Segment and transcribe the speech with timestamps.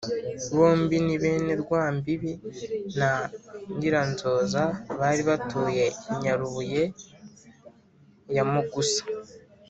[0.55, 2.31] bombi ni bene rwambibi
[2.99, 3.11] na
[3.77, 4.63] nyiranzoza
[4.99, 6.83] bari batuye i nyarubuye
[8.35, 9.03] ya mugusa.